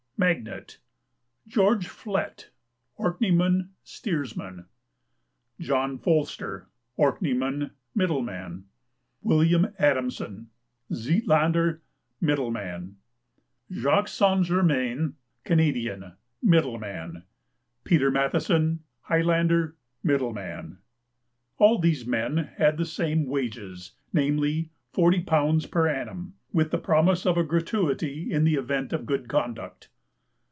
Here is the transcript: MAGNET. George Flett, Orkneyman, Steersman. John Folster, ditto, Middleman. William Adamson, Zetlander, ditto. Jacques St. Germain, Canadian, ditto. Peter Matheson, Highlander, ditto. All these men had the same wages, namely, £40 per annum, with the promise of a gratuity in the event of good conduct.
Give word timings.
MAGNET. 0.17 0.77
George 1.47 1.87
Flett, 1.87 2.51
Orkneyman, 2.99 3.69
Steersman. 3.83 4.65
John 5.59 5.97
Folster, 5.97 6.67
ditto, 6.95 7.71
Middleman. 7.95 8.65
William 9.23 9.69
Adamson, 9.79 10.51
Zetlander, 10.93 11.79
ditto. 12.21 12.89
Jacques 13.71 14.07
St. 14.09 14.45
Germain, 14.45 15.15
Canadian, 15.43 16.11
ditto. 16.47 17.23
Peter 17.83 18.11
Matheson, 18.11 18.83
Highlander, 19.01 19.75
ditto. 20.05 20.77
All 21.57 21.79
these 21.79 22.05
men 22.05 22.37
had 22.57 22.77
the 22.77 22.85
same 22.85 23.25
wages, 23.25 23.93
namely, 24.13 24.69
£40 24.93 25.71
per 25.71 25.87
annum, 25.89 26.35
with 26.53 26.69
the 26.69 26.77
promise 26.77 27.25
of 27.25 27.37
a 27.39 27.43
gratuity 27.43 28.31
in 28.31 28.43
the 28.43 28.53
event 28.53 28.93
of 28.93 29.07
good 29.07 29.27
conduct. 29.27 29.87